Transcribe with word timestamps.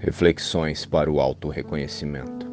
Reflexões 0.00 0.86
para 0.86 1.12
o 1.12 1.20
auto-reconhecimento. 1.20 2.50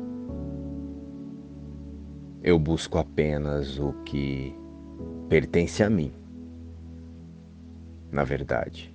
Eu 2.43 2.59
busco 2.59 2.97
apenas 2.97 3.79
o 3.79 3.93
que 4.03 4.53
pertence 5.29 5.81
a 5.81 5.89
mim. 5.89 6.11
Na 8.11 8.25
verdade, 8.25 8.93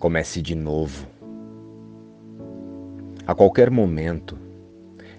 comece 0.00 0.42
de 0.42 0.56
novo. 0.56 1.06
A 3.24 3.32
qualquer 3.32 3.70
momento, 3.70 4.36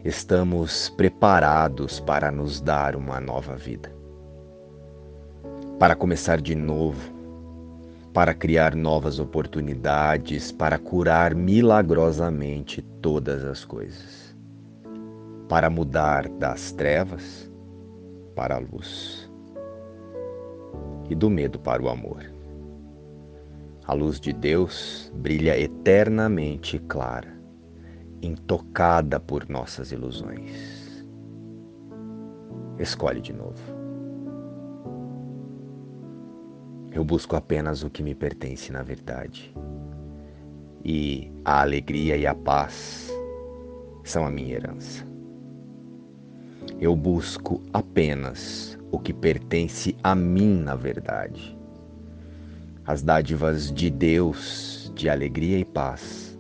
estamos 0.03 0.89
preparados 0.89 2.01
para 2.01 2.29
nos 2.31 2.59
dar 2.59 2.97
uma 2.97 3.21
nova 3.21 3.55
vida, 3.55 3.95
para 5.79 5.95
começar 5.95 6.41
de 6.41 6.53
novo 6.53 7.16
para 8.17 8.33
criar 8.33 8.75
novas 8.75 9.19
oportunidades, 9.19 10.51
para 10.51 10.79
curar 10.79 11.35
milagrosamente 11.35 12.81
todas 12.99 13.45
as 13.45 13.63
coisas, 13.63 14.35
para 15.47 15.69
mudar 15.69 16.27
das 16.27 16.71
trevas 16.71 17.47
para 18.35 18.55
a 18.55 18.57
luz 18.57 19.31
e 21.11 21.13
do 21.13 21.29
medo 21.29 21.59
para 21.59 21.83
o 21.83 21.89
amor. 21.89 22.25
A 23.85 23.93
luz 23.93 24.19
de 24.19 24.33
Deus 24.33 25.11
brilha 25.13 25.55
eternamente 25.55 26.79
clara, 26.79 27.39
intocada 28.19 29.19
por 29.19 29.47
nossas 29.47 29.91
ilusões. 29.91 31.05
Escolhe 32.79 33.21
de 33.21 33.33
novo. 33.33 33.86
Eu 36.97 37.03
busco 37.03 37.35
apenas 37.35 37.83
o 37.83 37.91
que 37.91 38.01
me 38.01 38.15
pertence 38.15 38.71
na 38.71 38.81
verdade. 38.81 39.53
E 40.83 41.31
a 41.45 41.61
alegria 41.61 42.17
e 42.17 42.25
a 42.25 42.33
paz 42.33 43.11
são 44.03 44.25
a 44.25 44.31
minha 44.31 44.55
herança. 44.55 45.05
Eu 46.79 46.95
busco 46.95 47.61
apenas 47.71 48.79
o 48.91 48.97
que 48.97 49.13
pertence 49.13 49.95
a 50.03 50.15
mim 50.15 50.57
na 50.57 50.73
verdade. 50.73 51.55
As 52.83 53.03
dádivas 53.03 53.71
de 53.71 53.91
Deus 53.91 54.91
de 54.95 55.07
alegria 55.07 55.59
e 55.59 55.65
paz 55.65 56.35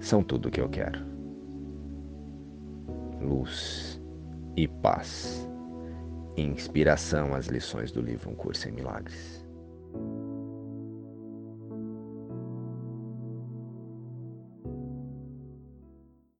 são 0.00 0.22
tudo 0.22 0.48
o 0.48 0.50
que 0.50 0.62
eu 0.62 0.70
quero. 0.70 0.98
Luz 3.20 4.00
e 4.56 4.66
paz 4.66 5.51
inspiração 6.36 7.34
às 7.34 7.46
lições 7.46 7.92
do 7.92 8.00
livro 8.00 8.30
Um 8.30 8.34
Curso 8.34 8.68
em 8.68 8.72
Milagres. 8.72 9.41